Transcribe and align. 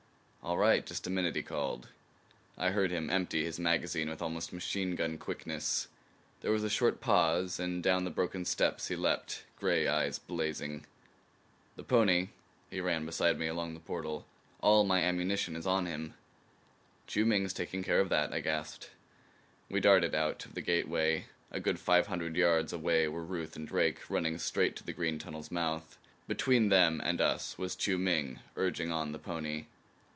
"All 0.43 0.57
right. 0.57 0.83
Just 0.83 1.05
a 1.05 1.11
minute," 1.11 1.35
he 1.35 1.43
called. 1.43 1.89
I 2.57 2.71
heard 2.71 2.89
him 2.89 3.11
empty 3.11 3.43
his 3.45 3.59
magazine 3.59 4.09
with 4.09 4.23
almost 4.23 4.51
machine 4.51 4.95
gun 4.95 5.19
quickness. 5.19 5.87
There 6.41 6.51
was 6.51 6.63
a 6.63 6.69
short 6.69 6.99
pause, 6.99 7.59
and 7.59 7.81
down 7.83 8.03
the 8.05 8.09
broken 8.09 8.43
steps 8.43 8.87
he 8.87 8.95
leaped, 8.95 9.43
gray 9.59 9.87
eyes 9.87 10.17
blazing. 10.17 10.87
"The 11.75 11.83
pony?" 11.83 12.29
He 12.71 12.81
ran 12.81 13.05
beside 13.05 13.37
me 13.37 13.47
toward 13.49 13.75
the 13.75 13.79
portal. 13.81 14.25
"All 14.61 14.83
my 14.83 15.01
ammunition 15.01 15.55
is 15.55 15.67
on 15.67 15.85
him." 15.85 16.15
"Chiu 17.05 17.23
Ming's 17.23 17.53
taking 17.53 17.83
care 17.83 17.99
of 18.01 18.09
that," 18.09 18.33
I 18.33 18.39
gasped. 18.41 18.89
We 19.69 19.79
darted 19.79 20.15
out 20.15 20.43
of 20.45 20.55
the 20.55 20.61
gateway. 20.61 21.25
A 21.51 21.59
good 21.59 21.79
five 21.79 22.07
hundred 22.07 22.35
yards 22.35 22.73
away 22.73 23.07
were 23.07 23.23
Ruth 23.23 23.55
and 23.55 23.67
Drake, 23.67 24.09
running 24.09 24.39
straight 24.39 24.75
to 24.77 24.83
the 24.83 24.91
green 24.91 25.19
tunnel's 25.19 25.51
mouth. 25.51 25.99
Between 26.27 26.67
them 26.69 26.99
and 26.99 27.21
us 27.21 27.59
was 27.59 27.75
Chiu 27.75 27.99
Ming 27.99 28.39
urging 28.55 28.91
on 28.91 29.11
the 29.11 29.19
pony. 29.19 29.67